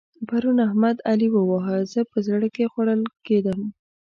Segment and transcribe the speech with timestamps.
[0.27, 1.77] پرون احمد؛ علي وواهه.
[1.91, 3.59] زه په زړه کې خوړل کېدم.